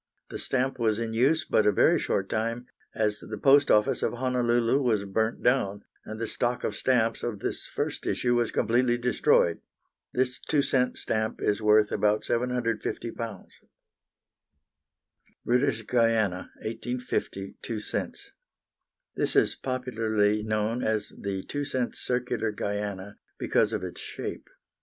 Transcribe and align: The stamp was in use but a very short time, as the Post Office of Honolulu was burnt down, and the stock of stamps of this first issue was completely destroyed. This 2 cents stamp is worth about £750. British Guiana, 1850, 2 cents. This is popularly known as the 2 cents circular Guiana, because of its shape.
The 0.31 0.39
stamp 0.39 0.79
was 0.79 0.97
in 0.97 1.13
use 1.13 1.45
but 1.45 1.67
a 1.67 1.71
very 1.71 1.99
short 1.99 2.27
time, 2.27 2.65
as 2.95 3.19
the 3.19 3.37
Post 3.37 3.69
Office 3.69 4.01
of 4.01 4.13
Honolulu 4.13 4.81
was 4.81 5.05
burnt 5.05 5.43
down, 5.43 5.83
and 6.05 6.19
the 6.19 6.25
stock 6.25 6.63
of 6.63 6.75
stamps 6.75 7.21
of 7.21 7.37
this 7.37 7.67
first 7.67 8.07
issue 8.07 8.33
was 8.33 8.49
completely 8.49 8.97
destroyed. 8.97 9.61
This 10.11 10.39
2 10.39 10.63
cents 10.63 11.01
stamp 11.01 11.39
is 11.39 11.61
worth 11.61 11.91
about 11.91 12.23
£750. 12.23 13.49
British 15.45 15.83
Guiana, 15.85 16.49
1850, 16.63 17.57
2 17.61 17.79
cents. 17.79 18.31
This 19.15 19.35
is 19.35 19.53
popularly 19.53 20.41
known 20.41 20.81
as 20.83 21.09
the 21.09 21.43
2 21.43 21.63
cents 21.63 21.99
circular 21.99 22.51
Guiana, 22.51 23.19
because 23.37 23.71
of 23.71 23.83
its 23.83 24.01
shape. 24.01 24.49